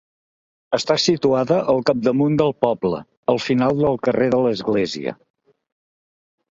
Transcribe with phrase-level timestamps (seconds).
[0.77, 3.03] Està situada al capdamunt del poble,
[3.35, 5.19] al final del carrer de l'Església.